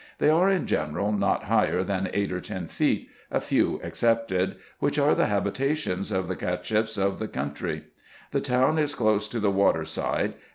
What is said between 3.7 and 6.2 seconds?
excepted, which are the habitations